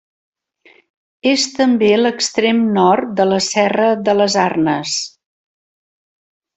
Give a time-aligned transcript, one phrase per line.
[1.31, 4.99] És també l'extrem nord de la Serra de les Arnes.